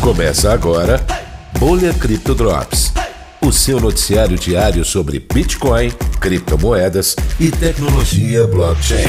Começa 0.00 0.50
agora 0.50 0.98
Bolha 1.58 1.92
Cripto 1.92 2.34
Drops, 2.34 2.90
o 3.42 3.52
seu 3.52 3.78
noticiário 3.78 4.38
diário 4.38 4.82
sobre 4.82 5.20
Bitcoin, 5.20 5.90
criptomoedas 6.18 7.14
e 7.38 7.50
tecnologia 7.50 8.46
blockchain. 8.46 9.06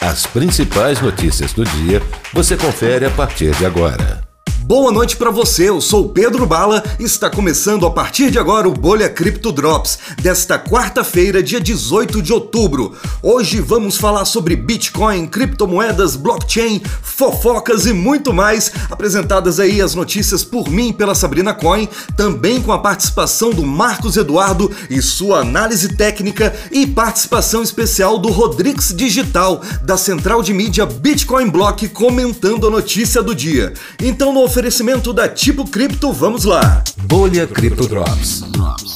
As 0.00 0.26
principais 0.26 1.00
notícias 1.00 1.52
do 1.52 1.64
dia 1.64 2.02
você 2.32 2.56
confere 2.56 3.06
a 3.06 3.10
partir 3.10 3.54
de 3.54 3.64
agora. 3.64 4.25
Boa 4.66 4.90
noite 4.90 5.16
para 5.16 5.30
você, 5.30 5.68
eu 5.68 5.80
sou 5.80 6.08
Pedro 6.08 6.44
Bala 6.44 6.82
e 6.98 7.04
está 7.04 7.30
começando 7.30 7.86
a 7.86 7.90
partir 7.92 8.32
de 8.32 8.38
agora 8.40 8.68
o 8.68 8.72
Bolha 8.72 9.08
Crypto 9.08 9.52
Drops 9.52 9.96
desta 10.20 10.58
quarta-feira, 10.58 11.40
dia 11.40 11.60
18 11.60 12.20
de 12.20 12.32
outubro. 12.32 12.92
Hoje 13.22 13.60
vamos 13.60 13.96
falar 13.96 14.24
sobre 14.24 14.56
Bitcoin, 14.56 15.28
criptomoedas, 15.28 16.16
blockchain, 16.16 16.82
fofocas 17.00 17.86
e 17.86 17.92
muito 17.92 18.34
mais, 18.34 18.72
apresentadas 18.90 19.60
aí 19.60 19.80
as 19.80 19.94
notícias 19.94 20.42
por 20.42 20.68
mim 20.68 20.92
pela 20.92 21.14
Sabrina 21.14 21.54
Coin, 21.54 21.88
também 22.16 22.60
com 22.60 22.72
a 22.72 22.80
participação 22.80 23.50
do 23.50 23.64
Marcos 23.64 24.16
Eduardo 24.16 24.68
e 24.90 25.00
sua 25.00 25.42
análise 25.42 25.94
técnica 25.94 26.52
e 26.72 26.88
participação 26.88 27.62
especial 27.62 28.18
do 28.18 28.30
Rodrigues 28.30 28.92
Digital, 28.92 29.62
da 29.84 29.96
central 29.96 30.42
de 30.42 30.52
mídia 30.52 30.84
Bitcoin 30.84 31.50
Block, 31.50 31.88
comentando 31.90 32.66
a 32.66 32.70
notícia 32.70 33.22
do 33.22 33.32
dia. 33.32 33.72
Então 34.02 34.32
no 34.32 34.55
oferecimento 34.56 35.12
da 35.12 35.28
Tipo 35.28 35.68
Cripto, 35.68 36.10
vamos 36.14 36.44
lá. 36.44 36.82
Bolha 37.02 37.46
Cripto 37.46 37.86
Drops. 37.86 38.42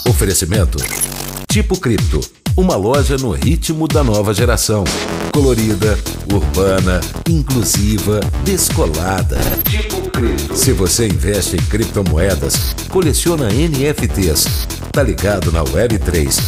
Oferecimento 0.08 0.78
Tipo 1.52 1.78
Cripto, 1.78 2.18
uma 2.56 2.76
loja 2.76 3.18
no 3.18 3.30
ritmo 3.32 3.86
da 3.86 4.02
nova 4.02 4.32
geração. 4.32 4.84
Colorida, 5.34 5.98
urbana, 6.32 7.02
inclusiva, 7.28 8.20
descolada. 8.42 9.38
Tipo 9.68 10.08
Cripto. 10.08 10.56
Se 10.56 10.72
você 10.72 11.06
investe 11.06 11.56
em 11.56 11.62
criptomoedas, 11.66 12.74
coleciona 12.88 13.50
NFTs, 13.50 14.66
tá 14.90 15.02
ligado 15.02 15.52
na 15.52 15.62
Web3 15.62 16.38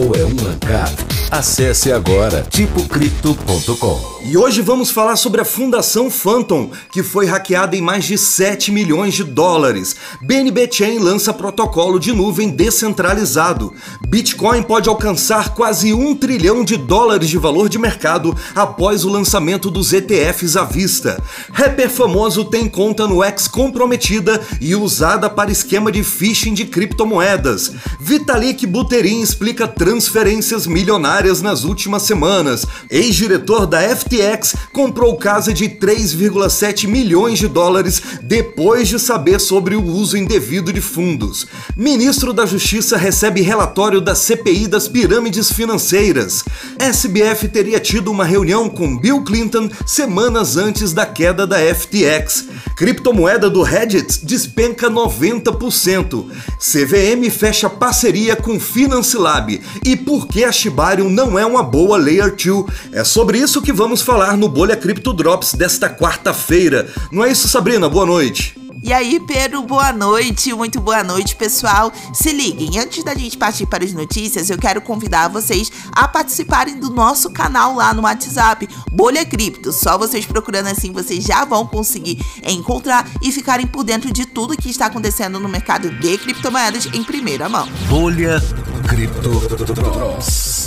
ou 0.00 0.14
é 0.14 0.24
um 0.24 0.50
ANCAP? 0.50 1.19
Acesse 1.30 1.92
agora 1.92 2.44
tipocrypto.com. 2.50 4.18
E 4.24 4.36
hoje 4.36 4.60
vamos 4.60 4.90
falar 4.90 5.14
sobre 5.14 5.40
a 5.40 5.44
Fundação 5.44 6.10
Phantom, 6.10 6.72
que 6.90 7.04
foi 7.04 7.24
hackeada 7.24 7.76
em 7.76 7.80
mais 7.80 8.04
de 8.04 8.18
7 8.18 8.72
milhões 8.72 9.14
de 9.14 9.22
dólares. 9.22 9.94
BNB 10.20 10.68
Chain 10.70 10.98
lança 10.98 11.32
protocolo 11.32 12.00
de 12.00 12.12
nuvem 12.12 12.50
descentralizado. 12.50 13.72
Bitcoin 14.08 14.62
pode 14.62 14.88
alcançar 14.88 15.54
quase 15.54 15.94
um 15.94 16.16
trilhão 16.16 16.64
de 16.64 16.76
dólares 16.76 17.30
de 17.30 17.38
valor 17.38 17.68
de 17.68 17.78
mercado 17.78 18.36
após 18.52 19.04
o 19.04 19.08
lançamento 19.08 19.70
dos 19.70 19.92
ETFs 19.92 20.56
à 20.56 20.64
vista. 20.64 21.22
Rapper 21.52 21.88
famoso 21.88 22.44
tem 22.44 22.68
conta 22.68 23.06
no 23.06 23.22
X 23.22 23.46
comprometida 23.46 24.40
e 24.60 24.74
usada 24.74 25.30
para 25.30 25.52
esquema 25.52 25.92
de 25.92 26.02
phishing 26.02 26.54
de 26.54 26.64
criptomoedas. 26.64 27.72
Vitalik 28.00 28.66
Buterin 28.66 29.22
explica 29.22 29.68
transferências 29.68 30.66
milionárias 30.66 31.19
nas 31.20 31.64
últimas 31.64 32.02
semanas. 32.04 32.66
Ex-diretor 32.90 33.66
da 33.66 33.80
FTX 33.94 34.54
comprou 34.72 35.16
casa 35.16 35.52
de 35.52 35.68
3,7 35.68 36.88
milhões 36.88 37.38
de 37.38 37.46
dólares 37.46 38.02
depois 38.22 38.88
de 38.88 38.98
saber 38.98 39.38
sobre 39.38 39.76
o 39.76 39.84
uso 39.84 40.16
indevido 40.16 40.72
de 40.72 40.80
fundos. 40.80 41.46
Ministro 41.76 42.32
da 42.32 42.46
Justiça 42.46 42.96
recebe 42.96 43.42
relatório 43.42 44.00
da 44.00 44.14
CPI 44.14 44.66
das 44.66 44.88
pirâmides 44.88 45.52
financeiras. 45.52 46.42
SBF 46.78 47.48
teria 47.48 47.78
tido 47.78 48.10
uma 48.10 48.24
reunião 48.24 48.68
com 48.68 48.96
Bill 48.96 49.22
Clinton 49.22 49.68
semanas 49.84 50.56
antes 50.56 50.94
da 50.94 51.04
queda 51.04 51.46
da 51.46 51.58
FTX. 51.58 52.46
Criptomoeda 52.76 53.50
do 53.50 53.62
Reddit 53.62 54.24
despenca 54.24 54.88
90%. 54.88 56.26
CVM 56.58 57.30
fecha 57.30 57.68
parceria 57.68 58.34
com 58.34 58.58
FinanceLab. 58.58 59.60
E 59.84 59.96
por 59.96 60.26
que 60.26 60.44
a 60.44 60.52
Shibarium 60.52 61.09
não 61.10 61.38
é 61.38 61.44
uma 61.44 61.62
boa 61.62 61.98
Layer 61.98 62.34
2? 62.34 62.64
É 62.92 63.04
sobre 63.04 63.38
isso 63.38 63.60
que 63.60 63.72
vamos 63.72 64.02
falar 64.02 64.36
no 64.36 64.48
Bolha 64.48 64.76
Crypto 64.76 65.12
Drops 65.12 65.54
desta 65.54 65.90
quarta-feira. 65.90 66.88
Não 67.10 67.24
é 67.24 67.30
isso, 67.30 67.48
Sabrina? 67.48 67.88
Boa 67.88 68.06
noite. 68.06 68.60
E 68.82 68.94
aí, 68.94 69.20
Pedro, 69.20 69.62
boa 69.62 69.92
noite, 69.92 70.54
muito 70.54 70.80
boa 70.80 71.04
noite, 71.04 71.36
pessoal. 71.36 71.92
Se 72.14 72.32
liguem, 72.32 72.78
antes 72.78 73.04
da 73.04 73.14
gente 73.14 73.36
partir 73.36 73.66
para 73.66 73.84
as 73.84 73.92
notícias, 73.92 74.48
eu 74.48 74.56
quero 74.56 74.80
convidar 74.80 75.28
vocês 75.28 75.70
a 75.92 76.08
participarem 76.08 76.80
do 76.80 76.88
nosso 76.88 77.30
canal 77.30 77.74
lá 77.74 77.92
no 77.92 78.02
WhatsApp, 78.02 78.66
Bolha 78.90 79.24
Cripto. 79.26 79.70
Só 79.70 79.98
vocês 79.98 80.24
procurando 80.24 80.68
assim, 80.68 80.92
vocês 80.92 81.22
já 81.22 81.44
vão 81.44 81.66
conseguir 81.66 82.24
encontrar 82.42 83.06
e 83.22 83.30
ficarem 83.30 83.66
por 83.66 83.84
dentro 83.84 84.10
de 84.10 84.24
tudo 84.24 84.56
que 84.56 84.70
está 84.70 84.86
acontecendo 84.86 85.38
no 85.38 85.48
mercado 85.48 85.90
de 85.90 86.16
criptomoedas 86.16 86.86
em 86.94 87.04
primeira 87.04 87.50
mão. 87.50 87.68
Bolha 87.86 88.40
Cripto 88.88 89.40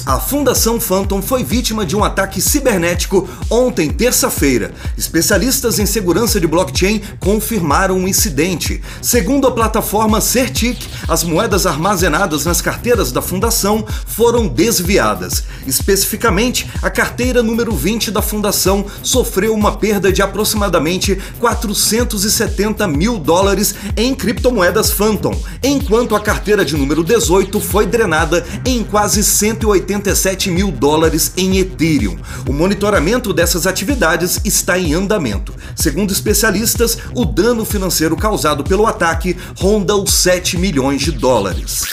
A 0.06 0.19
Fundação 0.19 0.81
Phantom 0.81 1.22
foi 1.22 1.46
vítima 1.46 1.86
de 1.86 1.96
um 1.96 2.03
ataque 2.03 2.41
cibernético 2.41 3.25
ontem, 3.50 3.90
terça-feira. 3.90 4.74
Especialistas 4.97 5.80
em 5.80 5.86
segurança 5.86 6.41
de 6.41 6.47
blockchain 6.47 7.02
confirmaram 7.22 7.96
um 7.96 8.06
incidente. 8.06 8.81
Segundo 9.02 9.47
a 9.47 9.52
plataforma 9.52 10.19
Certic, 10.19 10.78
as 11.08 11.24
moedas 11.24 11.66
armazenadas 11.66 12.44
nas 12.44 12.59
carteiras 12.59 13.13
da 13.13 13.22
fundação 13.22 13.86
foram 14.06 14.46
desviadas. 14.46 15.46
Especificamente, 15.66 16.69
a 16.81 16.90
carteira 16.90 17.42
número 17.42 17.74
20 17.74 18.12
da 18.12 18.22
fundação 18.22 18.86
sofreu 19.02 19.53
uma 19.53 19.78
perda 19.78 20.12
de 20.12 20.22
aproximadamente 20.22 21.18
470 21.40 22.86
mil 22.90 23.18
dólares 23.18 23.74
em 23.96 24.13
criptomoedas 24.13 24.92
Phantom, 24.92 25.34
enquanto 25.63 26.16
a 26.16 26.19
carteira 26.19 26.66
de 26.66 26.75
número 26.75 27.03
18 27.03 27.59
foi 27.59 27.85
drenada 27.85 28.46
em 28.66 28.84
quase 28.84 29.24
187 29.24 30.51
mil 30.51 30.72
dólares 30.72 31.31
em 31.38 31.57
Ethereum. 31.57 32.18
O 32.47 32.53
monitoramento 32.53 33.34
dessas 33.34 33.66
atividades 33.66 34.41
está 34.44 34.78
em 34.78 34.94
andamento. 34.94 35.53
Segundo 35.75 36.12
especialistas, 36.12 36.97
o 37.16 37.25
dano 37.25 37.63
financeiro 37.63 38.18
causado 38.18 38.63
pelo 38.63 38.85
ataque 38.85 39.38
ronda 39.57 39.96
os 39.96 40.13
7 40.13 40.57
milhões 40.57 41.01
de 41.01 41.12
dólares. 41.12 41.84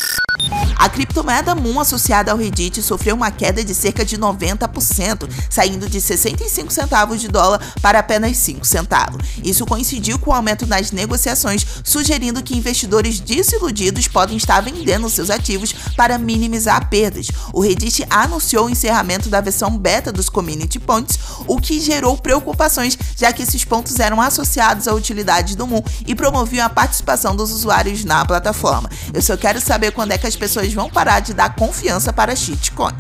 A 0.80 0.88
criptomoeda 0.88 1.54
Moon 1.54 1.78
associada 1.78 2.32
ao 2.32 2.38
Reddit 2.38 2.80
sofreu 2.80 3.14
uma 3.14 3.30
queda 3.30 3.62
de 3.62 3.74
cerca 3.74 4.02
de 4.02 4.16
90%, 4.16 5.28
saindo 5.50 5.86
de 5.90 6.00
65 6.00 6.72
centavos 6.72 7.20
de 7.20 7.28
dólar 7.28 7.60
para 7.82 7.98
apenas 7.98 8.38
5 8.38 8.66
centavos. 8.66 9.22
Isso 9.44 9.66
coincidiu 9.66 10.18
com 10.18 10.30
o 10.30 10.32
aumento 10.32 10.66
nas 10.66 10.90
negociações, 10.90 11.66
sugerindo 11.84 12.42
que 12.42 12.56
investidores 12.56 13.20
desiludidos 13.20 14.08
podem 14.08 14.38
estar 14.38 14.62
vendendo 14.62 15.10
seus 15.10 15.28
ativos 15.28 15.74
para 15.98 16.16
minimizar 16.16 16.88
perdas. 16.88 17.28
O 17.52 17.60
Reddit 17.60 18.06
anunciou 18.08 18.64
o 18.64 18.70
encerramento 18.70 19.28
da 19.28 19.42
versão 19.42 19.76
beta 19.76 20.10
dos 20.10 20.30
Community 20.30 20.78
Points, 20.78 21.18
o 21.46 21.60
que 21.60 21.78
gerou 21.78 22.16
preocupações, 22.16 22.96
já 23.18 23.34
que 23.34 23.42
esses 23.42 23.66
pontos 23.66 24.00
eram 24.00 24.18
associados 24.18 24.88
à 24.88 24.94
utilidade 24.94 25.58
do 25.58 25.66
Moon 25.66 25.82
e 26.06 26.14
promoviam 26.14 26.64
a 26.64 26.70
participação 26.70 27.36
dos 27.36 27.50
usuários 27.50 28.02
na 28.02 28.24
plataforma. 28.24 28.88
Eu 29.12 29.20
só 29.20 29.36
quero 29.36 29.60
saber 29.60 29.90
quando 29.90 30.12
é 30.12 30.16
que 30.16 30.26
as 30.26 30.36
pessoas 30.36 30.69
vão 30.74 30.88
parar 30.88 31.20
de 31.20 31.34
dar 31.34 31.54
confiança 31.54 32.12
para 32.12 32.34
shitcoins. 32.36 32.96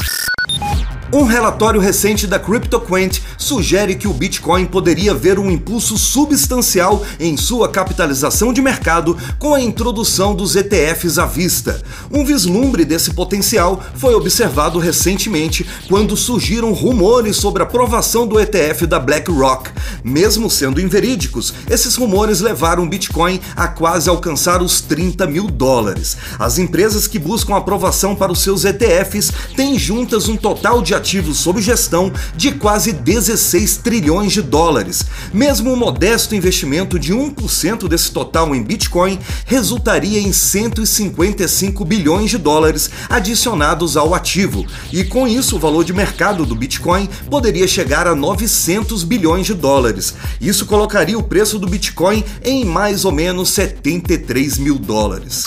Um 1.12 1.24
relatório 1.24 1.80
recente 1.80 2.24
da 2.24 2.38
CryptoQuant 2.38 3.20
sugere 3.36 3.96
que 3.96 4.06
o 4.06 4.12
Bitcoin 4.12 4.64
poderia 4.64 5.12
ver 5.12 5.40
um 5.40 5.50
impulso 5.50 5.98
substancial 5.98 7.04
em 7.18 7.36
sua 7.36 7.68
capitalização 7.68 8.52
de 8.52 8.62
mercado 8.62 9.18
com 9.36 9.52
a 9.52 9.60
introdução 9.60 10.36
dos 10.36 10.54
ETFs 10.54 11.18
à 11.18 11.26
vista. 11.26 11.82
Um 12.12 12.24
vislumbre 12.24 12.84
desse 12.84 13.12
potencial 13.12 13.82
foi 13.96 14.14
observado 14.14 14.78
recentemente 14.78 15.68
quando 15.88 16.16
surgiram 16.16 16.72
rumores 16.72 17.38
sobre 17.38 17.60
a 17.60 17.66
aprovação 17.66 18.24
do 18.24 18.38
ETF 18.38 18.86
da 18.86 19.00
BlackRock. 19.00 19.68
Mesmo 20.04 20.48
sendo 20.48 20.80
inverídicos, 20.80 21.52
esses 21.68 21.96
rumores 21.96 22.40
levaram 22.40 22.84
o 22.84 22.88
Bitcoin 22.88 23.40
a 23.56 23.66
quase 23.66 24.08
alcançar 24.08 24.62
os 24.62 24.80
30 24.80 25.26
mil 25.26 25.48
dólares. 25.48 26.16
As 26.38 26.56
empresas 26.56 27.08
que 27.08 27.18
buscam 27.18 27.56
aprovação 27.56 28.14
para 28.14 28.30
os 28.30 28.38
seus 28.38 28.64
ETFs 28.64 29.32
têm 29.56 29.76
juntas 29.76 30.28
um 30.28 30.36
total 30.36 30.80
de 30.80 30.99
ativos 31.00 31.38
sob 31.38 31.60
gestão 31.62 32.12
de 32.36 32.52
quase 32.52 32.92
16 32.92 33.78
trilhões 33.78 34.32
de 34.32 34.42
dólares. 34.42 35.04
Mesmo 35.32 35.72
um 35.72 35.76
modesto 35.76 36.34
investimento 36.34 36.98
de 36.98 37.14
1% 37.14 37.88
desse 37.88 38.12
total 38.12 38.54
em 38.54 38.62
Bitcoin 38.62 39.18
resultaria 39.46 40.20
em 40.20 40.32
155 40.32 41.84
bilhões 41.84 42.30
de 42.30 42.38
dólares 42.38 42.90
adicionados 43.08 43.96
ao 43.96 44.14
ativo, 44.14 44.66
e 44.92 45.02
com 45.02 45.26
isso 45.26 45.56
o 45.56 45.58
valor 45.58 45.84
de 45.84 45.92
mercado 45.92 46.44
do 46.44 46.54
Bitcoin 46.54 47.08
poderia 47.30 47.66
chegar 47.66 48.06
a 48.06 48.14
900 48.14 49.02
bilhões 49.02 49.46
de 49.46 49.54
dólares. 49.54 50.14
Isso 50.40 50.66
colocaria 50.66 51.18
o 51.18 51.22
preço 51.22 51.58
do 51.58 51.66
Bitcoin 51.66 52.22
em 52.44 52.64
mais 52.64 53.04
ou 53.04 53.12
menos 53.12 53.50
73 53.50 54.58
mil 54.58 54.78
dólares. 54.78 55.46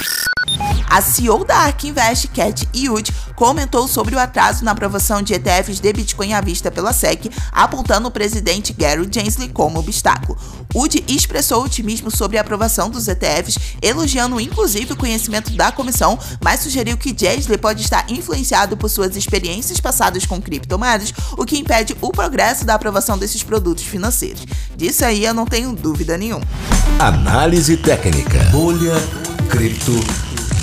A 0.87 1.01
CEO 1.01 1.43
da 1.43 1.55
Ark 1.55 1.87
Invest, 1.87 2.27
Cat 2.27 2.67
Yud, 2.75 3.11
comentou 3.35 3.87
sobre 3.87 4.15
o 4.15 4.19
atraso 4.19 4.63
na 4.63 4.71
aprovação 4.71 5.21
de 5.21 5.33
ETFs 5.33 5.79
de 5.79 5.93
Bitcoin 5.93 6.33
à 6.33 6.41
vista 6.41 6.71
pela 6.71 6.93
SEC, 6.93 7.31
apontando 7.51 8.07
o 8.07 8.11
presidente 8.11 8.73
Gary 8.73 9.07
Gensler 9.11 9.49
como 9.51 9.79
obstáculo. 9.79 10.37
Wood 10.73 11.03
expressou 11.07 11.63
otimismo 11.63 12.09
sobre 12.09 12.37
a 12.37 12.41
aprovação 12.41 12.89
dos 12.89 13.07
ETFs, 13.07 13.57
elogiando 13.81 14.39
inclusive 14.39 14.93
o 14.93 14.97
conhecimento 14.97 15.51
da 15.51 15.71
comissão, 15.71 16.17
mas 16.43 16.61
sugeriu 16.61 16.97
que 16.97 17.15
Gensler 17.15 17.59
pode 17.59 17.81
estar 17.81 18.09
influenciado 18.09 18.75
por 18.75 18.89
suas 18.89 19.15
experiências 19.15 19.79
passadas 19.79 20.25
com 20.25 20.41
criptomoedas, 20.41 21.13
o 21.37 21.45
que 21.45 21.57
impede 21.57 21.95
o 22.01 22.11
progresso 22.11 22.65
da 22.65 22.73
aprovação 22.73 23.17
desses 23.17 23.43
produtos 23.43 23.83
financeiros. 23.83 24.45
Disso 24.75 25.05
aí 25.05 25.25
eu 25.25 25.33
não 25.33 25.45
tenho 25.45 25.73
dúvida 25.73 26.17
nenhuma. 26.17 26.45
Análise 26.99 27.77
técnica. 27.77 28.39
Bolha 28.51 28.95
Cripto 29.49 29.93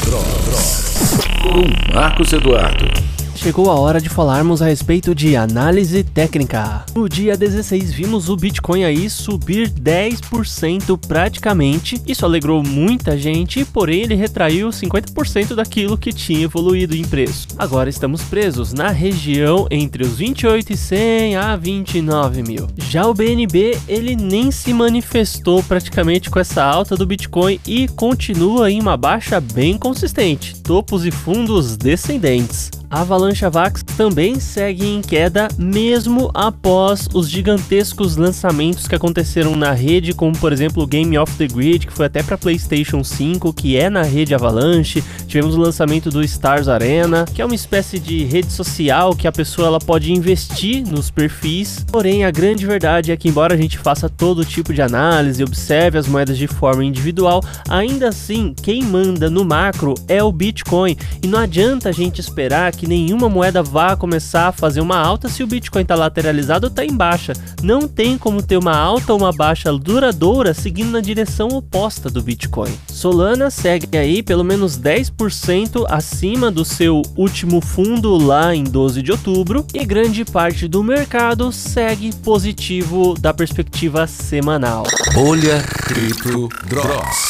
Drops. 0.04 1.18
Com 1.42 1.94
Marcos 1.94 2.32
Eduardo 2.32 2.99
chegou 3.40 3.70
a 3.70 3.74
hora 3.74 3.98
de 3.98 4.10
falarmos 4.10 4.60
a 4.60 4.66
respeito 4.66 5.14
de 5.14 5.34
análise 5.34 6.04
técnica. 6.04 6.84
No 6.94 7.08
dia 7.08 7.38
16 7.38 7.90
vimos 7.90 8.28
o 8.28 8.36
Bitcoin 8.36 8.84
aí 8.84 9.08
subir 9.08 9.70
10% 9.70 10.98
praticamente. 11.08 12.02
Isso 12.06 12.26
alegrou 12.26 12.62
muita 12.62 13.16
gente, 13.16 13.64
porém 13.64 14.02
ele 14.02 14.14
retraiu 14.14 14.68
50% 14.68 15.54
daquilo 15.54 15.96
que 15.96 16.12
tinha 16.12 16.42
evoluído 16.42 16.94
em 16.94 17.02
preço. 17.02 17.48
Agora 17.56 17.88
estamos 17.88 18.22
presos 18.22 18.74
na 18.74 18.90
região 18.90 19.66
entre 19.70 20.04
os 20.04 20.18
28.100 20.18 21.36
a 21.38 21.56
29 21.56 22.42
mil. 22.42 22.68
Já 22.76 23.06
o 23.06 23.14
BNB 23.14 23.78
ele 23.88 24.16
nem 24.16 24.50
se 24.50 24.74
manifestou 24.74 25.62
praticamente 25.62 26.28
com 26.28 26.38
essa 26.38 26.62
alta 26.62 26.94
do 26.94 27.06
Bitcoin 27.06 27.58
e 27.66 27.88
continua 27.88 28.70
em 28.70 28.82
uma 28.82 28.98
baixa 28.98 29.40
bem 29.40 29.78
consistente, 29.78 30.60
topos 30.60 31.06
e 31.06 31.10
fundos 31.10 31.74
descendentes. 31.78 32.79
Avalanche 32.90 33.44
Avax 33.44 33.84
também 33.96 34.40
segue 34.40 34.84
em 34.84 35.00
queda 35.00 35.46
mesmo 35.56 36.28
após 36.34 37.08
os 37.14 37.30
gigantescos 37.30 38.16
lançamentos 38.16 38.88
que 38.88 38.96
aconteceram 38.96 39.54
na 39.54 39.70
rede, 39.70 40.12
como 40.12 40.36
por 40.36 40.52
exemplo 40.52 40.82
o 40.82 40.86
Game 40.88 41.16
of 41.16 41.32
the 41.36 41.46
Grid, 41.46 41.86
que 41.86 41.92
foi 41.92 42.06
até 42.06 42.20
para 42.20 42.36
PlayStation 42.36 43.04
5, 43.04 43.52
que 43.52 43.76
é 43.76 43.88
na 43.88 44.02
rede 44.02 44.34
Avalanche. 44.34 45.04
Tivemos 45.28 45.54
o 45.54 45.60
lançamento 45.60 46.10
do 46.10 46.20
Stars 46.24 46.66
Arena, 46.66 47.26
que 47.32 47.40
é 47.40 47.44
uma 47.44 47.54
espécie 47.54 48.00
de 48.00 48.24
rede 48.24 48.50
social 48.50 49.14
que 49.14 49.28
a 49.28 49.32
pessoa 49.32 49.68
ela 49.68 49.78
pode 49.78 50.12
investir 50.12 50.84
nos 50.84 51.10
perfis. 51.10 51.86
Porém, 51.92 52.24
a 52.24 52.30
grande 52.32 52.66
verdade 52.66 53.12
é 53.12 53.16
que 53.16 53.28
embora 53.28 53.54
a 53.54 53.56
gente 53.56 53.78
faça 53.78 54.08
todo 54.08 54.44
tipo 54.44 54.74
de 54.74 54.82
análise, 54.82 55.44
observe 55.44 55.96
as 55.96 56.08
moedas 56.08 56.36
de 56.36 56.48
forma 56.48 56.84
individual, 56.84 57.40
ainda 57.68 58.08
assim 58.08 58.52
quem 58.60 58.82
manda 58.82 59.30
no 59.30 59.44
macro 59.44 59.94
é 60.08 60.20
o 60.24 60.32
Bitcoin 60.32 60.96
e 61.22 61.28
não 61.28 61.38
adianta 61.38 61.88
a 61.88 61.92
gente 61.92 62.20
esperar 62.20 62.79
que 62.80 62.86
nenhuma 62.86 63.28
moeda 63.28 63.62
vá 63.62 63.94
começar 63.94 64.48
a 64.48 64.52
fazer 64.52 64.80
uma 64.80 64.96
alta 64.96 65.28
se 65.28 65.42
o 65.42 65.46
Bitcoin 65.46 65.82
está 65.82 65.94
lateralizado 65.94 66.66
ou 66.66 66.70
está 66.70 66.82
em 66.82 66.96
baixa. 66.96 67.34
Não 67.62 67.86
tem 67.86 68.16
como 68.16 68.40
ter 68.42 68.56
uma 68.56 68.74
alta 68.74 69.12
ou 69.12 69.18
uma 69.18 69.34
baixa 69.34 69.70
duradoura 69.70 70.54
seguindo 70.54 70.90
na 70.90 71.02
direção 71.02 71.48
oposta 71.48 72.08
do 72.08 72.22
Bitcoin. 72.22 72.72
Solana 72.88 73.50
segue 73.50 73.98
aí 73.98 74.22
pelo 74.22 74.42
menos 74.42 74.78
10% 74.78 75.84
acima 75.90 76.50
do 76.50 76.64
seu 76.64 77.02
último 77.18 77.60
fundo 77.60 78.16
lá 78.16 78.54
em 78.54 78.64
12 78.64 79.02
de 79.02 79.12
outubro 79.12 79.66
e 79.74 79.84
grande 79.84 80.24
parte 80.24 80.66
do 80.66 80.82
mercado 80.82 81.52
segue 81.52 82.14
positivo 82.16 83.12
da 83.20 83.34
perspectiva 83.34 84.06
semanal. 84.06 84.84
Bolha 85.12 85.62
Cripto 85.84 86.48
Drops. 86.66 87.29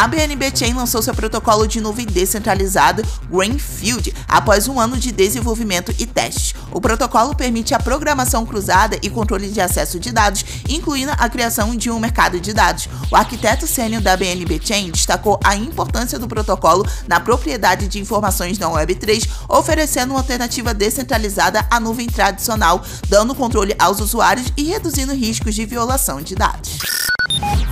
A 0.00 0.08
BNB 0.08 0.50
Chain 0.56 0.72
lançou 0.72 1.02
seu 1.02 1.14
protocolo 1.14 1.66
de 1.66 1.78
nuvem 1.78 2.06
descentralizado 2.06 3.02
Greenfield 3.30 4.14
após 4.26 4.66
um 4.66 4.80
ano 4.80 4.96
de 4.96 5.12
desenvolvimento 5.12 5.94
e 5.98 6.06
testes. 6.06 6.54
O 6.72 6.80
protocolo 6.80 7.36
permite 7.36 7.74
a 7.74 7.78
programação 7.78 8.46
cruzada 8.46 8.98
e 9.02 9.10
controle 9.10 9.50
de 9.50 9.60
acesso 9.60 10.00
de 10.00 10.10
dados, 10.10 10.42
incluindo 10.70 11.12
a 11.18 11.28
criação 11.28 11.76
de 11.76 11.90
um 11.90 12.00
mercado 12.00 12.40
de 12.40 12.54
dados. 12.54 12.88
O 13.10 13.14
arquiteto 13.14 13.66
sênior 13.66 14.00
da 14.00 14.16
BNB 14.16 14.58
Chain 14.64 14.90
destacou 14.90 15.38
a 15.44 15.54
importância 15.54 16.18
do 16.18 16.26
protocolo 16.26 16.82
na 17.06 17.20
propriedade 17.20 17.86
de 17.86 18.00
informações 18.00 18.58
na 18.58 18.68
Web3, 18.68 19.28
oferecendo 19.50 20.14
uma 20.14 20.20
alternativa 20.20 20.72
descentralizada 20.72 21.66
à 21.70 21.78
nuvem 21.78 22.06
tradicional, 22.06 22.82
dando 23.06 23.34
controle 23.34 23.76
aos 23.78 24.00
usuários 24.00 24.50
e 24.56 24.62
reduzindo 24.62 25.12
riscos 25.12 25.54
de 25.54 25.66
violação 25.66 26.22
de 26.22 26.34
dados. 26.34 26.78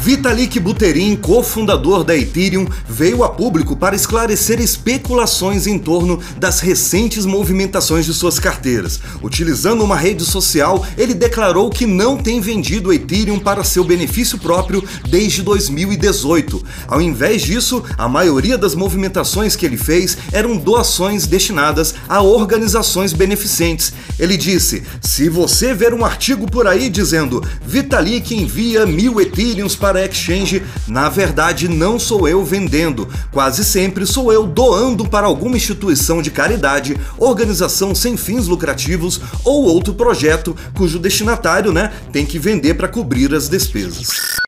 Vitalik 0.09 0.59
Buterin, 0.59 1.15
cofundador 1.17 2.03
da 2.03 2.17
Ethereum, 2.17 2.67
veio 2.89 3.23
a 3.23 3.29
público 3.29 3.77
para 3.77 3.95
esclarecer 3.95 4.59
especulações 4.59 5.67
em 5.67 5.79
torno 5.79 6.19
das 6.39 6.61
recentes 6.61 7.27
movimentações 7.27 8.07
de 8.07 8.15
suas 8.15 8.39
carteiras. 8.39 9.01
Utilizando 9.23 9.85
uma 9.85 9.97
rede 9.97 10.25
social, 10.25 10.83
ele 10.97 11.13
declarou 11.13 11.69
que 11.69 11.85
não 11.85 12.17
tem 12.17 12.41
vendido 12.41 12.91
Ethereum 12.91 13.39
para 13.39 13.63
seu 13.63 13.85
benefício 13.85 14.39
próprio 14.39 14.83
desde 15.11 15.43
2018. 15.43 16.65
Ao 16.87 17.03
invés 17.03 17.43
disso, 17.43 17.85
a 17.99 18.09
maioria 18.09 18.57
das 18.57 18.75
movimentações 18.75 19.55
que 19.57 19.67
ele 19.67 19.77
fez 19.77 20.17
eram 20.33 20.57
doações 20.57 21.27
destinadas 21.27 21.95
a 22.09 22.23
organizações 22.23 23.13
beneficentes. 23.13 23.93
Ele 24.19 24.39
disse: 24.39 24.83
Se 25.03 25.29
você 25.29 25.75
ver 25.75 25.93
um 25.93 26.03
artigo 26.03 26.51
por 26.51 26.67
aí 26.67 26.89
dizendo 26.89 27.47
Vitalik 27.63 28.35
envia 28.35 28.87
mil 28.87 29.21
Ethereums 29.21 29.77
para 29.77 29.98
para 29.99 30.03
a 30.03 30.07
exchange, 30.07 30.63
na 30.87 31.09
verdade 31.09 31.67
não 31.67 31.99
sou 31.99 32.29
eu 32.29 32.45
vendendo, 32.45 33.09
quase 33.33 33.65
sempre 33.65 34.07
sou 34.07 34.33
eu 34.33 34.47
doando 34.47 35.09
para 35.09 35.27
alguma 35.27 35.57
instituição 35.57 36.23
de 36.23 36.31
caridade, 36.31 36.97
organização 37.19 37.95
sem 37.95 38.17
fins 38.17 38.47
lucrativos 38.47 39.21
ou 39.45 39.65
outro 39.65 39.95
projeto 39.95 40.57
cujo 40.75 41.01
destinatário, 41.01 41.73
né, 41.73 41.93
tem 42.13 42.25
que 42.25 42.39
vender 42.39 42.75
para 42.75 42.87
cobrir 42.87 43.35
as 43.35 43.49
despesas. 43.49 44.39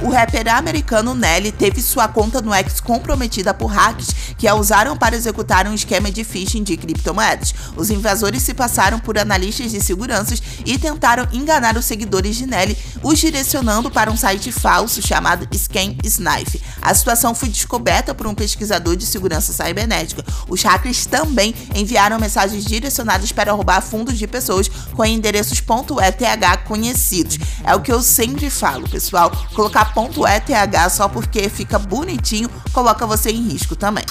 O 0.00 0.10
rapper 0.10 0.54
americano 0.54 1.14
Nelly 1.14 1.50
teve 1.50 1.80
sua 1.80 2.06
conta 2.06 2.42
no 2.42 2.52
X 2.52 2.80
comprometida 2.80 3.54
por 3.54 3.66
hackers 3.66 4.14
que 4.36 4.46
a 4.46 4.54
usaram 4.54 4.96
para 4.96 5.16
executar 5.16 5.66
um 5.66 5.72
esquema 5.74 6.10
de 6.10 6.22
phishing 6.22 6.62
de 6.62 6.76
criptomoedas. 6.76 7.54
Os 7.74 7.88
invasores 7.90 8.42
se 8.42 8.52
passaram 8.52 8.98
por 8.98 9.18
analistas 9.18 9.70
de 9.70 9.80
seguranças 9.80 10.42
e 10.64 10.78
tentaram 10.78 11.26
enganar 11.32 11.76
os 11.76 11.86
seguidores 11.86 12.36
de 12.36 12.46
Nelly, 12.46 12.76
os 13.02 13.18
direcionando 13.18 13.90
para 13.90 14.10
um 14.10 14.16
site 14.16 14.52
falso 14.52 14.85
chamado 14.88 15.46
Scam 15.56 15.96
Snipe. 16.04 16.62
A 16.80 16.94
situação 16.94 17.34
foi 17.34 17.48
descoberta 17.48 18.14
por 18.14 18.26
um 18.26 18.34
pesquisador 18.34 18.96
de 18.96 19.04
segurança 19.04 19.52
cibernética. 19.52 20.24
Os 20.48 20.62
hackers 20.62 21.06
também 21.06 21.54
enviaram 21.74 22.18
mensagens 22.18 22.64
direcionadas 22.64 23.32
para 23.32 23.52
roubar 23.52 23.82
fundos 23.82 24.18
de 24.18 24.26
pessoas 24.26 24.68
com 24.68 25.04
endereços 25.04 25.58
.eth 25.58 26.64
conhecidos. 26.64 27.38
É 27.64 27.74
o 27.74 27.80
que 27.80 27.92
eu 27.92 28.02
sempre 28.02 28.48
falo, 28.50 28.88
pessoal. 28.88 29.30
Colocar 29.54 29.92
.eth 29.96 30.90
só 30.90 31.08
porque 31.08 31.48
fica 31.48 31.78
bonitinho 31.78 32.50
coloca 32.72 33.06
você 33.06 33.30
em 33.30 33.42
risco 33.42 33.74
também. 33.74 34.04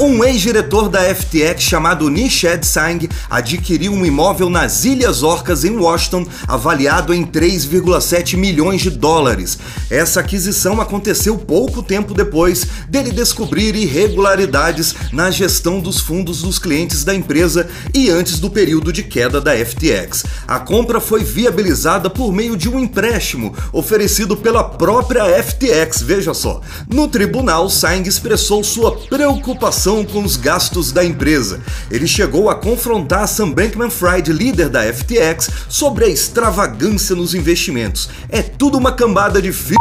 Um 0.00 0.24
ex-diretor 0.24 0.88
da 0.88 1.02
FTX 1.14 1.62
chamado 1.62 2.08
Nished 2.10 2.64
Sang 2.66 3.08
adquiriu 3.30 3.92
um 3.92 4.04
imóvel 4.04 4.50
nas 4.50 4.84
Ilhas 4.84 5.22
Orcas, 5.22 5.64
em 5.64 5.76
Washington, 5.76 6.26
avaliado 6.48 7.14
em 7.14 7.24
3,7 7.24 8.36
milhões 8.36 8.80
de 8.80 8.90
dólares. 8.90 9.58
Essa 9.90 10.20
aquisição 10.20 10.80
aconteceu 10.80 11.36
pouco 11.36 11.82
tempo 11.82 12.14
depois 12.14 12.66
dele 12.88 13.10
descobrir 13.10 13.74
irregularidades 13.74 14.94
na 15.12 15.30
gestão 15.30 15.80
dos 15.80 16.00
fundos 16.00 16.42
dos 16.42 16.58
clientes 16.58 17.04
da 17.04 17.14
empresa 17.14 17.68
e 17.94 18.10
antes 18.10 18.38
do 18.38 18.50
período 18.50 18.92
de 18.92 19.02
queda 19.02 19.40
da 19.40 19.52
FTX. 19.56 20.24
A 20.46 20.58
compra 20.58 21.00
foi 21.00 21.22
viabilizada 21.22 22.08
por 22.08 22.32
meio 22.32 22.56
de 22.56 22.68
um 22.68 22.80
empréstimo 22.80 23.54
oferecido 23.72 24.36
pela 24.36 24.64
própria 24.64 25.24
FTX, 25.42 26.02
veja 26.02 26.34
só. 26.34 26.60
No 26.88 27.08
tribunal, 27.08 27.68
Sang 27.68 28.08
expressou 28.08 28.64
sua 28.64 28.92
preocupação 28.92 30.04
com 30.04 30.24
os 30.24 30.36
gastos 30.36 30.92
da 30.92 31.04
empresa. 31.04 31.60
Ele 31.90 32.06
chegou 32.06 32.48
a 32.48 32.54
confrontar 32.54 33.28
Sam 33.28 33.50
Bankman-Fried, 33.50 34.32
líder 34.32 34.68
da 34.68 34.82
FTX, 34.92 35.50
sobre 35.68 36.04
a 36.04 36.08
extravagância 36.08 37.14
nos 37.14 37.34
investimentos. 37.34 38.08
É 38.28 38.42
tudo 38.42 38.78
uma 38.78 38.92
cambada 38.92 39.40
de 39.40 39.51
f***, 39.52 39.74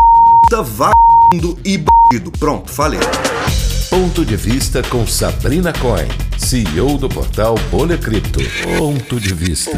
vagabundo 0.51 1.57
e 1.65 1.77
bandido. 1.77 2.31
Pronto, 2.37 2.71
falei. 2.71 2.99
Ponto 3.89 4.23
de 4.23 4.35
vista 4.35 4.81
com 4.83 5.05
Sabrina 5.05 5.73
Cohen, 5.73 6.07
CEO 6.41 6.97
do 6.97 7.07
portal 7.07 7.55
Bolha 7.69 7.97
Cripto. 7.97 8.39
Ponto 8.77 9.19
de 9.19 9.33
vista. 9.33 9.71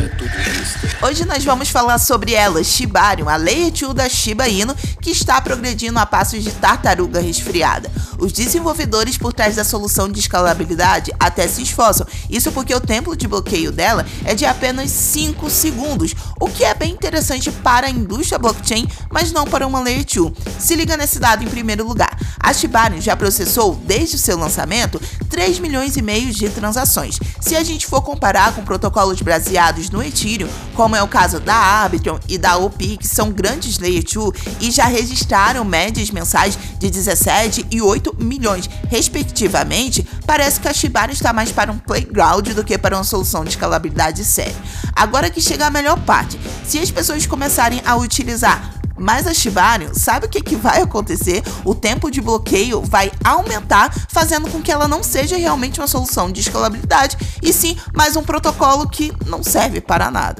Hoje 1.04 1.26
nós 1.26 1.44
vamos 1.44 1.70
falar 1.70 2.00
sobre 2.00 2.34
ela, 2.34 2.64
Shibarium, 2.64 3.30
a 3.30 3.36
Layer 3.36 3.70
2 3.72 3.94
da 3.94 4.10
Shiba 4.10 4.48
Inu, 4.48 4.74
que 5.02 5.12
está 5.12 5.40
progredindo 5.42 6.00
a 6.00 6.06
passos 6.06 6.44
de 6.44 6.52
tartaruga 6.52 7.20
resfriada. 7.20 7.92
Os 8.18 8.32
desenvolvedores 8.32 9.18
por 9.18 9.34
trás 9.34 9.56
da 9.56 9.64
solução 9.64 10.10
de 10.10 10.20
escalabilidade 10.20 11.12
até 11.20 11.48
se 11.48 11.62
esforçam, 11.62 12.08
isso 12.30 12.52
porque 12.52 12.74
o 12.74 12.80
tempo 12.80 13.16
de 13.16 13.28
bloqueio 13.28 13.72
dela 13.72 14.06
é 14.24 14.34
de 14.34 14.46
apenas 14.46 14.90
5 14.90 15.50
segundos, 15.50 16.16
o 16.40 16.48
que 16.48 16.64
é 16.64 16.74
bem 16.74 16.94
interessante 16.94 17.52
para 17.52 17.88
a 17.88 17.90
indústria 17.90 18.40
blockchain, 18.40 18.88
mas 19.12 19.32
não 19.32 19.46
para 19.46 19.68
uma 19.68 19.82
Layer 19.82 20.06
2. 20.06 20.32
Se 20.58 20.76
liga 20.76 20.96
nesse 20.96 21.20
dado 21.20 21.44
em 21.44 21.50
primeiro 21.50 21.86
lugar. 21.86 22.18
A 22.40 22.54
Shiba 22.54 22.88
Inu 22.88 23.02
já 23.02 23.16
processou, 23.16 23.76
desde 23.86 24.16
o 24.16 24.20
seu 24.20 24.38
lançamento, 24.38 25.00
3 25.34 25.58
milhões 25.58 25.98
e 25.98 26.02
meio 26.04 26.32
de 26.32 26.48
transações. 26.48 27.20
Se 27.42 27.56
a 27.56 27.64
gente 27.64 27.88
for 27.88 28.04
comparar 28.04 28.54
com 28.54 28.64
protocolos 28.64 29.20
baseados 29.20 29.90
no 29.90 30.04
Ethereum, 30.04 30.48
como 30.76 30.96
é 30.96 31.02
o 31.02 31.08
caso 31.08 31.40
da 31.40 31.56
Arbitrum 31.56 32.20
e 32.30 32.38
da 32.38 32.56
OP, 32.58 32.98
que 32.98 33.08
são 33.08 33.32
grandes 33.32 33.80
Layer 33.80 34.04
2 34.04 34.32
e 34.62 34.70
já 34.70 34.86
registraram 34.86 35.66
médias 35.66 36.12
mensais 36.12 36.56
de 36.78 36.88
17 36.88 37.66
e 37.72 37.82
8 37.82 38.16
milhões, 38.20 38.70
respectivamente, 38.92 40.08
parece 40.28 40.60
que 40.60 40.68
a 40.68 40.74
Shiba 40.74 41.06
Inu 41.06 41.14
está 41.14 41.34
mais 41.34 41.52
para 41.52 41.72
um 41.72 41.80
playground 41.80 42.50
do 42.50 42.64
que 42.64 42.78
para 42.78 42.96
uma 42.96 43.04
solução 43.04 43.44
de 43.44 43.50
escalabilidade 43.50 44.24
séria. 44.24 44.56
Agora 44.96 45.32
que 45.32 45.42
chega 45.42 45.66
a 45.66 45.72
melhor 45.72 46.00
parte, 46.02 46.40
se 46.64 46.78
as 46.78 46.92
pessoas 46.92 47.26
começarem 47.26 47.82
a 47.84 47.96
utilizar 47.96 48.83
mas 49.04 49.28
a 49.28 49.34
Shiba 49.34 49.76
Inu 49.76 49.92
sabe 49.94 50.28
o 50.28 50.30
que, 50.30 50.42
que 50.42 50.56
vai 50.56 50.82
acontecer? 50.82 51.44
O 51.66 51.76
tempo 51.76 52.10
de 52.10 52.22
bloqueio 52.22 52.82
vai 52.82 53.12
aumentar, 53.24 53.94
fazendo 54.08 54.50
com 54.50 54.62
que 54.62 54.72
ela 54.72 54.88
não 54.88 55.04
seja 55.04 55.36
realmente 55.36 55.80
uma 55.82 55.88
solução 55.88 56.32
de 56.32 56.40
escalabilidade, 56.40 57.18
e 57.42 57.52
sim 57.52 57.76
mais 57.94 58.16
um 58.16 58.24
protocolo 58.24 58.88
que 58.88 59.12
não 59.26 59.44
serve 59.44 59.82
para 59.82 60.10
nada. 60.10 60.38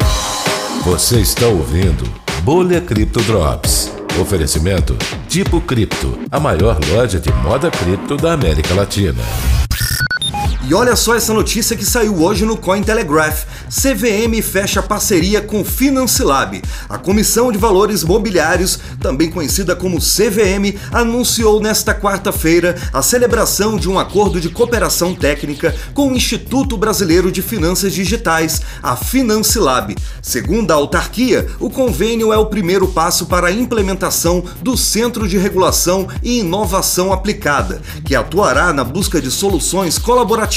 Você 0.86 1.20
está 1.20 1.46
ouvindo 1.46 2.10
Bolha 2.44 2.80
Cripto 2.80 3.22
Drops. 3.24 3.92
Oferecimento 4.22 4.96
Tipo 5.28 5.60
Cripto, 5.60 6.20
a 6.32 6.40
maior 6.40 6.80
loja 6.94 7.20
de 7.20 7.32
moda 7.34 7.72
cripto 7.72 8.16
da 8.16 8.34
América 8.34 8.74
Latina. 8.76 9.24
E 10.66 10.74
olha 10.74 10.96
só 10.96 11.14
essa 11.14 11.34
notícia 11.34 11.76
que 11.76 11.84
saiu 11.84 12.24
hoje 12.24 12.46
no 12.46 12.56
Cointelegraph. 12.56 13.44
CVM 13.68 14.42
fecha 14.42 14.82
parceria 14.82 15.42
com 15.42 15.62
Financilab. 15.66 16.62
A 16.88 16.98
Comissão 16.98 17.52
de 17.52 17.58
Valores 17.58 18.02
Mobiliários, 18.02 18.80
também 19.02 19.30
conhecida 19.30 19.76
como 19.76 20.00
CVM, 20.00 20.80
anunciou 20.90 21.60
nesta 21.60 21.94
quarta-feira 21.94 22.78
a 22.94 23.02
celebração 23.02 23.76
de 23.76 23.90
um 23.90 24.00
acordo 24.00 24.40
de 24.40 24.48
cooperação 24.48 25.14
técnica 25.14 25.76
com 25.94 26.08
o 26.08 26.16
Instituto 26.16 26.78
Brasileiro 26.78 27.30
de 27.30 27.42
Finanças 27.42 27.92
Digitais, 27.92 28.62
a 28.82 28.96
Financilab. 28.96 29.94
Segundo 30.22 30.72
a 30.72 30.76
autarquia, 30.76 31.46
o 31.60 31.70
convênio 31.70 32.32
é 32.32 32.38
o 32.38 32.46
primeiro 32.46 32.88
passo 32.88 33.26
para 33.26 33.48
a 33.48 33.52
implementação 33.52 34.42
do 34.62 34.78
Centro 34.78 35.28
de 35.28 35.38
Regulação 35.38 36.08
e 36.24 36.40
Inovação 36.40 37.12
Aplicada, 37.12 37.82
que 38.06 38.16
atuará 38.16 38.72
na 38.72 38.86
busca 38.86 39.20
de 39.20 39.30
soluções 39.30 39.98
colaborativas 39.98 40.53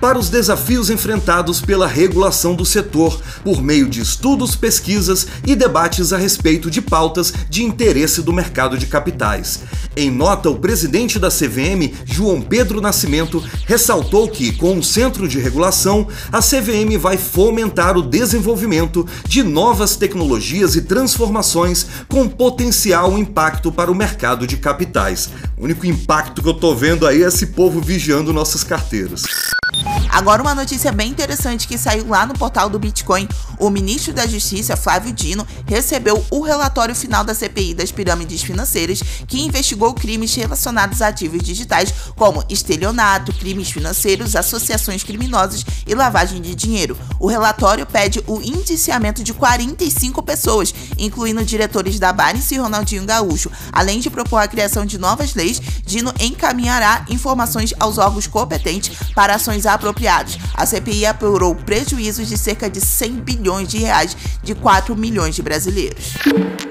para 0.00 0.18
os 0.18 0.28
desafios 0.28 0.90
enfrentados 0.90 1.60
pela 1.60 1.86
regulação 1.86 2.54
do 2.54 2.64
setor, 2.64 3.20
por 3.42 3.62
meio 3.62 3.88
de 3.88 4.00
estudos, 4.00 4.54
pesquisas 4.54 5.26
e 5.46 5.56
debates 5.56 6.12
a 6.12 6.16
respeito 6.16 6.70
de 6.70 6.80
pautas 6.80 7.32
de 7.48 7.64
interesse 7.64 8.22
do 8.22 8.32
mercado 8.32 8.78
de 8.78 8.86
capitais. 8.86 9.60
Em 9.96 10.10
nota, 10.10 10.50
o 10.50 10.56
presidente 10.56 11.20
da 11.20 11.28
CVM, 11.28 11.92
João 12.04 12.40
Pedro 12.40 12.80
Nascimento, 12.80 13.42
ressaltou 13.66 14.28
que, 14.28 14.52
com 14.52 14.76
o 14.78 14.82
centro 14.82 15.28
de 15.28 15.38
regulação, 15.38 16.08
a 16.32 16.40
CVM 16.40 16.98
vai 16.98 17.16
fomentar 17.16 17.96
o 17.96 18.02
desenvolvimento 18.02 19.06
de 19.28 19.44
novas 19.44 19.94
tecnologias 19.94 20.74
e 20.74 20.82
transformações 20.82 21.86
com 22.08 22.28
potencial 22.28 23.16
impacto 23.16 23.70
para 23.70 23.90
o 23.90 23.94
mercado 23.94 24.46
de 24.46 24.56
capitais. 24.56 25.30
O 25.56 25.64
único 25.64 25.86
impacto 25.86 26.42
que 26.42 26.48
eu 26.48 26.54
tô 26.54 26.74
vendo 26.74 27.06
aí 27.06 27.22
é 27.22 27.28
esse 27.28 27.46
povo 27.46 27.80
vigiando 27.80 28.32
nossas 28.32 28.64
carteiras. 28.64 29.22
Agora, 30.08 30.42
uma 30.42 30.54
notícia 30.54 30.92
bem 30.92 31.10
interessante 31.10 31.66
que 31.66 31.76
saiu 31.76 32.06
lá 32.06 32.24
no 32.24 32.34
portal 32.34 32.70
do 32.70 32.78
Bitcoin. 32.78 33.28
O 33.58 33.68
ministro 33.68 34.12
da 34.12 34.26
Justiça, 34.26 34.76
Flávio 34.76 35.12
Dino, 35.12 35.46
recebeu 35.66 36.24
o 36.30 36.40
relatório 36.40 36.94
final 36.94 37.24
da 37.24 37.34
CPI 37.34 37.74
das 37.74 37.90
pirâmides 37.90 38.42
financeiras, 38.42 39.02
que 39.26 39.42
investigou 39.42 39.83
crimes 39.92 40.34
relacionados 40.34 41.02
a 41.02 41.08
ativos 41.08 41.42
digitais, 41.42 41.92
como 42.16 42.44
estelionato, 42.48 43.32
crimes 43.34 43.70
financeiros, 43.70 44.36
associações 44.36 45.02
criminosas 45.02 45.66
e 45.86 45.94
lavagem 45.94 46.40
de 46.40 46.54
dinheiro. 46.54 46.96
O 47.18 47.26
relatório 47.26 47.84
pede 47.84 48.22
o 48.26 48.40
indiciamento 48.40 49.22
de 49.22 49.34
45 49.34 50.22
pessoas, 50.22 50.72
incluindo 50.96 51.44
diretores 51.44 51.98
da 51.98 52.12
Binance 52.12 52.54
e 52.54 52.58
Ronaldinho 52.58 53.04
Gaúcho. 53.04 53.50
Além 53.72 54.00
de 54.00 54.08
propor 54.08 54.38
a 54.38 54.48
criação 54.48 54.86
de 54.86 54.98
novas 54.98 55.34
leis, 55.34 55.60
Dino 55.84 56.12
encaminhará 56.20 57.04
informações 57.10 57.74
aos 57.78 57.98
órgãos 57.98 58.26
competentes 58.26 58.96
para 59.14 59.34
ações 59.34 59.66
apropriadas. 59.66 60.38
A 60.54 60.64
CPI 60.64 61.06
apurou 61.06 61.54
prejuízos 61.54 62.28
de 62.28 62.38
cerca 62.38 62.70
de 62.70 62.80
100 62.80 63.12
bilhões 63.12 63.68
de 63.68 63.78
reais 63.78 64.16
de 64.42 64.54
4 64.54 64.94
milhões 64.96 65.34
de 65.34 65.42
brasileiros. 65.42 66.14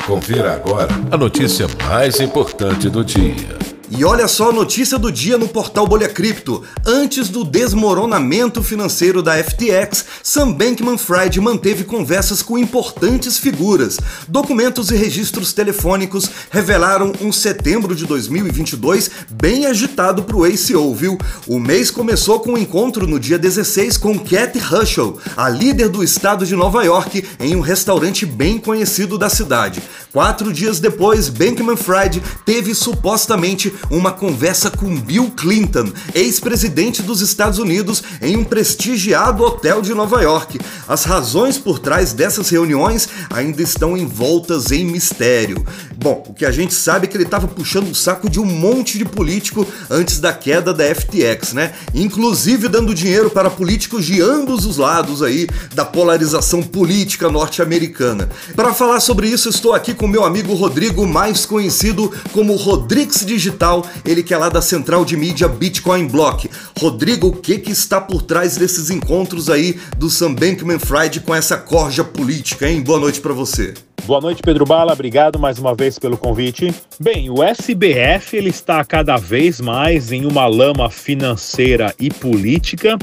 Confira 0.06 0.54
agora 0.54 0.90
a 1.12 1.18
notícia 1.18 1.68
mais 1.88 2.20
importante 2.20 2.90
do 2.90 3.03
dia. 3.04 3.74
E 3.96 4.04
olha 4.04 4.28
só 4.28 4.50
a 4.50 4.54
notícia 4.54 4.98
do 4.98 5.12
dia 5.12 5.38
no 5.38 5.48
portal 5.48 5.86
Bolha 5.86 6.10
Cripto. 6.10 6.64
Antes 6.84 7.30
do 7.30 7.44
desmoronamento 7.44 8.64
financeiro 8.64 9.22
da 9.22 9.38
FTX, 9.38 10.06
Sam 10.24 10.52
Bankman-Fried 10.52 11.40
manteve 11.40 11.84
conversas 11.84 12.42
com 12.42 12.58
importantes 12.58 13.38
figuras. 13.38 14.00
Documentos 14.28 14.90
e 14.90 14.96
registros 14.96 15.54
telefônicos 15.54 16.28
revelaram 16.50 17.14
um 17.22 17.32
setembro 17.32 17.96
de 17.96 18.08
2022 18.08 19.12
bem 19.30 19.68
agitado 19.68 20.24
para 20.24 20.38
o 20.38 20.44
ACO, 20.44 20.96
viu? 20.96 21.16
O 21.46 21.60
mês 21.60 21.92
começou 21.92 22.40
com 22.40 22.54
um 22.54 22.58
encontro 22.58 23.06
no 23.06 23.20
dia 23.20 23.38
16 23.38 23.98
com 23.98 24.18
Cat 24.18 24.58
Russell, 24.58 25.20
a 25.38 25.48
líder 25.50 25.90
do 25.90 26.04
estado 26.04 26.48
de 26.48 26.56
Nova 26.56 26.84
York, 26.84 27.24
em 27.40 27.56
um 27.56 27.62
restaurante 27.62 28.26
bem 28.26 28.58
conhecido 28.58 29.20
da 29.20 29.30
cidade. 29.30 29.84
Quatro 30.14 30.54
dias 30.54 30.80
depois, 30.80 31.28
Bankman-Fried 31.28 32.22
teve 32.46 32.76
supostamente 32.76 33.74
uma 33.90 34.12
conversa 34.12 34.70
com 34.70 34.96
Bill 34.96 35.32
Clinton, 35.32 35.92
ex-presidente 36.14 37.02
dos 37.02 37.20
Estados 37.20 37.58
Unidos, 37.58 38.04
em 38.22 38.38
um 38.38 38.44
prestigiado 38.44 39.44
hotel 39.44 39.82
de 39.82 39.92
Nova 39.96 40.22
York. 40.22 40.60
As 40.88 41.04
razões 41.04 41.58
por 41.58 41.80
trás 41.80 42.14
dessas 42.14 42.48
reuniões 42.50 43.10
ainda 43.32 43.64
estão 43.64 43.98
envoltas 43.98 44.72
em 44.72 44.86
mistério. 44.86 45.66
Bom, 45.98 46.24
o 46.28 46.34
que 46.34 46.46
a 46.46 46.52
gente 46.52 46.76
sabe 46.76 47.08
é 47.08 47.10
que 47.10 47.18
ele 47.18 47.24
estava 47.24 47.48
puxando 47.48 47.90
o 47.90 47.96
saco 47.96 48.30
de 48.30 48.40
um 48.40 48.46
monte 48.46 49.00
de 49.00 49.06
político 49.06 49.66
antes 49.90 50.20
da 50.20 50.32
queda 50.32 50.72
da 50.72 50.84
FTX, 50.94 51.54
né? 51.54 51.74
Inclusive 51.92 52.68
dando 52.68 52.94
dinheiro 52.94 53.32
para 53.32 53.50
políticos 53.50 54.06
de 54.06 54.22
ambos 54.22 54.64
os 54.64 54.78
lados 54.78 55.24
aí 55.24 55.48
da 55.74 55.84
polarização 55.84 56.62
política 56.62 57.32
norte-americana. 57.32 58.30
Para 58.56 58.76
falar 58.76 59.00
sobre 59.00 59.28
isso, 59.28 59.50
estou 59.50 59.74
aqui 59.74 59.94
com 59.94 60.03
meu 60.08 60.24
amigo 60.24 60.54
Rodrigo, 60.54 61.06
mais 61.06 61.46
conhecido 61.46 62.12
como 62.32 62.56
Rodrix 62.56 63.26
Digital 63.26 63.86
ele 64.06 64.24
que 64.24 64.34
é 64.34 64.38
lá 64.38 64.50
da 64.50 64.62
central 64.62 65.06
de 65.06 65.16
mídia 65.16 65.48
Bitcoin 65.48 66.08
Block. 66.08 66.50
Rodrigo, 66.80 67.28
o 67.28 67.36
que, 67.36 67.58
que 67.58 67.72
está 67.72 68.00
por 68.00 68.22
trás 68.22 68.58
desses 68.58 68.90
encontros 68.90 69.50
aí 69.50 69.80
do 69.98 70.10
Sam 70.10 70.34
Bankman-Fried 70.34 71.22
com 71.22 71.34
essa 71.34 71.58
corja 71.58 72.04
política, 72.04 72.70
hein? 72.70 72.82
Boa 72.82 73.00
noite 73.00 73.22
para 73.22 73.34
você. 73.34 73.74
Boa 74.06 74.20
noite, 74.20 74.42
Pedro 74.44 74.66
Bala. 74.66 74.92
Obrigado 74.92 75.40
mais 75.40 75.58
uma 75.58 75.74
vez 75.74 75.98
pelo 75.98 76.18
convite. 76.18 76.74
Bem, 77.00 77.30
o 77.30 77.42
SBF 77.42 78.36
ele 78.36 78.50
está 78.50 78.84
cada 78.84 79.16
vez 79.16 79.62
mais 79.62 80.12
em 80.12 80.26
uma 80.26 80.46
lama 80.46 80.90
financeira 80.90 81.96
e 81.98 82.10
política 82.10 82.98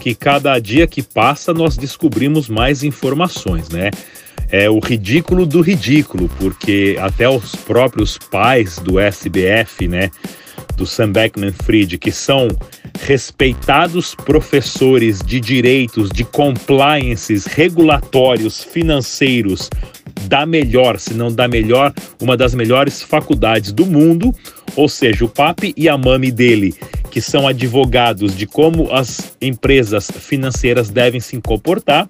que 0.00 0.14
cada 0.14 0.58
dia 0.58 0.86
que 0.86 1.02
passa 1.02 1.54
nós 1.54 1.78
descobrimos 1.78 2.46
mais 2.46 2.82
informações, 2.82 3.70
né? 3.70 3.90
É 4.50 4.68
o 4.68 4.78
ridículo 4.78 5.46
do 5.46 5.60
ridículo, 5.60 6.28
porque 6.38 6.96
até 7.00 7.28
os 7.28 7.54
próprios 7.54 8.18
pais 8.18 8.78
do 8.78 8.98
SBF, 8.98 9.88
né, 9.88 10.10
do 10.76 10.86
Sam 10.86 11.12
Beckman-Fried, 11.12 11.98
que 11.98 12.10
são 12.10 12.48
respeitados 13.00 14.14
professores 14.14 15.20
de 15.20 15.40
direitos, 15.40 16.10
de 16.10 16.24
compliances 16.24 17.46
regulatórios 17.46 18.62
financeiros 18.62 19.68
da 20.26 20.46
melhor, 20.46 20.98
se 20.98 21.14
não 21.14 21.32
da 21.32 21.46
melhor, 21.46 21.92
uma 22.20 22.36
das 22.36 22.54
melhores 22.54 23.02
faculdades 23.02 23.72
do 23.72 23.86
mundo, 23.86 24.34
ou 24.76 24.88
seja, 24.88 25.24
o 25.24 25.28
papi 25.28 25.74
e 25.76 25.88
a 25.88 25.96
mami 25.96 26.30
dele, 26.30 26.74
que 27.10 27.20
são 27.20 27.46
advogados 27.46 28.36
de 28.36 28.46
como 28.46 28.92
as 28.92 29.36
empresas 29.40 30.10
financeiras 30.10 30.88
devem 30.90 31.20
se 31.20 31.40
comportar, 31.40 32.08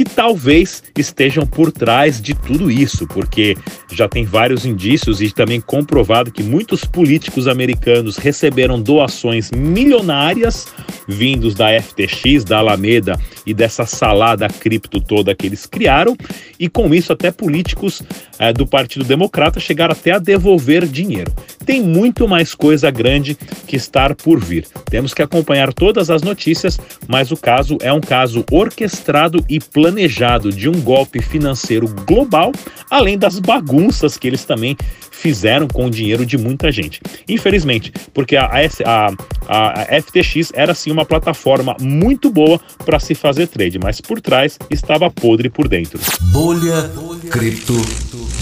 que 0.00 0.04
talvez 0.04 0.82
estejam 0.96 1.46
por 1.46 1.70
trás 1.70 2.22
de 2.22 2.32
tudo 2.32 2.70
isso, 2.70 3.06
porque 3.06 3.54
já 3.92 4.08
tem 4.08 4.24
vários 4.24 4.64
indícios 4.64 5.20
e 5.20 5.30
também 5.30 5.60
comprovado 5.60 6.32
que 6.32 6.42
muitos 6.42 6.86
políticos 6.86 7.46
americanos 7.46 8.16
receberam 8.16 8.80
doações 8.80 9.50
milionárias 9.50 10.68
vindos 11.10 11.54
da 11.54 11.68
FTX, 11.80 12.44
da 12.44 12.58
Alameda 12.58 13.18
e 13.44 13.52
dessa 13.52 13.84
salada 13.84 14.48
cripto 14.48 15.00
toda 15.00 15.34
que 15.34 15.46
eles 15.46 15.66
criaram, 15.66 16.16
e 16.58 16.68
com 16.68 16.94
isso 16.94 17.12
até 17.12 17.30
políticos 17.30 18.02
é, 18.38 18.52
do 18.52 18.66
Partido 18.66 19.04
Democrata 19.04 19.60
chegaram 19.60 19.92
até 19.92 20.12
a 20.12 20.18
devolver 20.18 20.86
dinheiro. 20.86 21.32
tem 21.66 21.82
muito 21.82 22.26
mais 22.26 22.54
coisa 22.54 22.90
grande 22.90 23.36
que 23.66 23.76
estar 23.76 24.14
por 24.14 24.40
vir. 24.40 24.66
Temos 24.90 25.14
que 25.14 25.22
acompanhar 25.22 25.72
todas 25.72 26.10
as 26.10 26.22
notícias, 26.22 26.78
mas 27.06 27.30
o 27.30 27.36
caso 27.36 27.76
é 27.80 27.92
um 27.92 28.00
caso 28.00 28.44
orquestrado 28.50 29.44
e 29.48 29.60
planejado 29.60 30.50
de 30.50 30.68
um 30.68 30.80
golpe 30.80 31.20
financeiro 31.22 31.86
global, 32.06 32.52
além 32.90 33.18
das 33.18 33.38
bagunças 33.38 34.16
que 34.16 34.26
eles 34.26 34.44
também 34.44 34.76
fizeram 35.20 35.68
com 35.68 35.86
o 35.86 35.90
dinheiro 35.90 36.24
de 36.24 36.38
muita 36.38 36.72
gente. 36.72 37.00
Infelizmente, 37.28 37.92
porque 38.14 38.36
a, 38.36 38.46
a, 38.46 39.12
a, 39.48 40.02
FTX 40.02 40.50
era 40.54 40.74
sim 40.74 40.90
uma 40.90 41.04
plataforma 41.04 41.76
muito 41.78 42.30
boa 42.30 42.58
para 42.84 42.98
se 42.98 43.14
fazer 43.14 43.46
trade, 43.46 43.78
mas 43.78 44.00
por 44.00 44.20
trás 44.20 44.58
estava 44.70 45.10
podre 45.10 45.50
por 45.50 45.68
dentro. 45.68 46.00
Bolha 46.32 46.90
Cripto 47.30 47.74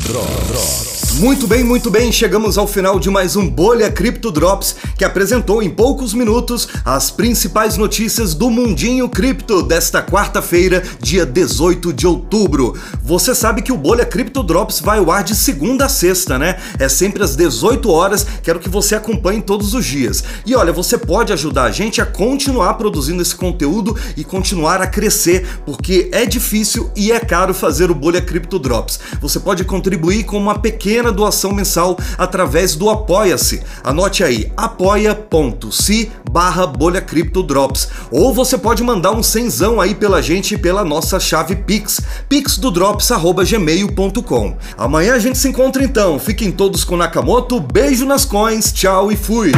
Drops. 0.06 0.97
Muito 1.18 1.48
bem, 1.48 1.64
muito 1.64 1.90
bem, 1.90 2.12
chegamos 2.12 2.56
ao 2.56 2.68
final 2.68 3.00
de 3.00 3.10
mais 3.10 3.34
um 3.34 3.50
Bolha 3.50 3.90
Cripto 3.90 4.30
Drops, 4.30 4.76
que 4.96 5.04
apresentou 5.04 5.60
em 5.60 5.68
poucos 5.68 6.14
minutos 6.14 6.68
as 6.84 7.10
principais 7.10 7.76
notícias 7.76 8.34
do 8.34 8.48
mundinho 8.48 9.08
cripto 9.08 9.60
desta 9.60 10.00
quarta-feira, 10.00 10.80
dia 11.00 11.26
18 11.26 11.92
de 11.92 12.06
outubro. 12.06 12.78
Você 13.02 13.34
sabe 13.34 13.62
que 13.62 13.72
o 13.72 13.76
Bolha 13.76 14.06
Cripto 14.06 14.44
Drops 14.44 14.78
vai 14.78 15.00
ao 15.00 15.10
ar 15.10 15.24
de 15.24 15.34
segunda 15.34 15.86
a 15.86 15.88
sexta, 15.88 16.38
né? 16.38 16.56
É 16.78 16.88
sempre 16.88 17.20
às 17.20 17.34
18 17.34 17.90
horas, 17.90 18.24
quero 18.40 18.60
que 18.60 18.68
você 18.68 18.94
acompanhe 18.94 19.42
todos 19.42 19.74
os 19.74 19.84
dias. 19.84 20.22
E 20.46 20.54
olha, 20.54 20.72
você 20.72 20.96
pode 20.96 21.32
ajudar 21.32 21.64
a 21.64 21.72
gente 21.72 22.00
a 22.00 22.06
continuar 22.06 22.74
produzindo 22.74 23.20
esse 23.20 23.34
conteúdo 23.34 23.96
e 24.16 24.22
continuar 24.22 24.80
a 24.80 24.86
crescer, 24.86 25.44
porque 25.66 26.10
é 26.12 26.24
difícil 26.24 26.92
e 26.94 27.10
é 27.10 27.18
caro 27.18 27.52
fazer 27.52 27.90
o 27.90 27.94
Bolha 27.94 28.22
Cripto 28.22 28.56
Drops. 28.56 29.00
Você 29.20 29.40
pode 29.40 29.64
contribuir 29.64 30.22
com 30.22 30.38
uma 30.38 30.56
pequena 30.56 31.07
pequena 31.08 31.12
doação 31.12 31.52
mensal 31.52 31.98
através 32.16 32.76
do 32.76 32.88
Apoia-se. 32.90 33.62
Anote 33.82 34.22
aí, 34.22 34.52
apoia.se 34.56 36.12
barra 36.30 36.64
Bolha 36.66 37.00
Cripto 37.00 37.42
Drops. 37.42 37.88
Ou 38.10 38.34
você 38.34 38.58
pode 38.58 38.82
mandar 38.82 39.12
um 39.12 39.22
cenzão 39.22 39.80
aí 39.80 39.94
pela 39.94 40.20
gente 40.22 40.58
pela 40.58 40.84
nossa 40.84 41.18
chave 41.18 41.56
Pix, 41.56 42.02
pixdodrops.gmail.com. 42.28 44.56
Amanhã 44.76 45.14
a 45.14 45.18
gente 45.18 45.38
se 45.38 45.48
encontra 45.48 45.82
então. 45.82 46.18
Fiquem 46.18 46.52
todos 46.52 46.84
com 46.84 46.96
Nakamoto, 46.96 47.58
beijo 47.60 48.04
nas 48.04 48.24
coins, 48.24 48.72
tchau 48.72 49.12
e 49.12 49.16
fui! 49.16 49.52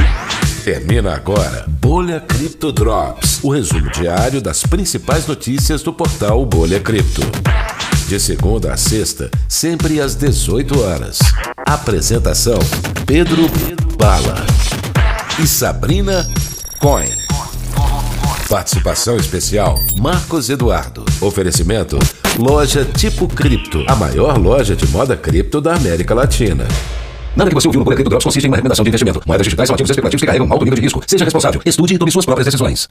Termina 0.64 1.14
agora 1.14 1.64
Bolha 1.66 2.20
Cripto 2.20 2.70
Drops, 2.70 3.40
o 3.42 3.50
resumo 3.50 3.90
diário 3.90 4.42
das 4.42 4.62
principais 4.62 5.26
notícias 5.26 5.82
do 5.82 5.90
portal 5.92 6.44
Bolha 6.44 6.78
Cripto. 6.78 7.22
De 8.10 8.18
segunda 8.18 8.72
a 8.72 8.76
sexta, 8.76 9.30
sempre 9.48 10.00
às 10.00 10.16
18 10.16 10.80
horas. 10.80 11.20
Apresentação: 11.64 12.58
Pedro 13.06 13.48
Bala 13.96 14.44
e 15.40 15.46
Sabrina 15.46 16.28
Coin. 16.80 17.06
Participação 18.48 19.14
especial: 19.14 19.78
Marcos 19.96 20.50
Eduardo. 20.50 21.04
Oferecimento: 21.20 22.00
Loja 22.36 22.84
Tipo 22.84 23.28
Cripto, 23.28 23.84
a 23.86 23.94
maior 23.94 24.36
loja 24.38 24.74
de 24.74 24.88
moda 24.88 25.16
cripto 25.16 25.60
da 25.60 25.76
América 25.76 26.12
Latina. 26.12 26.66
Nada 27.36 27.48
que 27.48 27.54
você 27.54 27.68
ouviu 27.68 27.78
no 27.78 27.84
Bolha 27.84 27.94
Cripto 27.94 28.10
Drops 28.10 28.24
consiste 28.24 28.44
em 28.44 28.48
uma 28.48 28.56
recomendação 28.56 28.82
de 28.82 28.88
investimento. 28.88 29.22
Moedas 29.24 29.46
digitais 29.46 29.68
são 29.68 29.74
ativos 29.74 29.90
especulativos 29.90 30.20
que 30.20 30.26
carregam 30.26 30.50
alto 30.50 30.64
nível 30.64 30.76
de 30.76 30.82
risco. 30.82 31.00
Seja 31.06 31.24
responsável. 31.24 31.62
Estude 31.64 31.94
e 31.94 31.98
tome 31.98 32.10
suas 32.10 32.24
próprias 32.24 32.46
decisões. 32.46 32.88